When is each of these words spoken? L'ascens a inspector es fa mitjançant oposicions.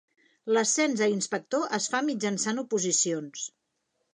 L'ascens 0.55 1.03
a 1.07 1.09
inspector 1.17 1.67
es 1.79 1.91
fa 1.93 2.01
mitjançant 2.09 2.63
oposicions. 2.63 3.45